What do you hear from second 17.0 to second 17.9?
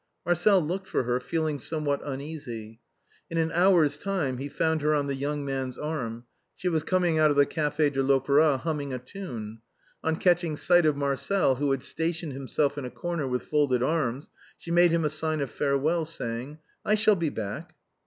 be back."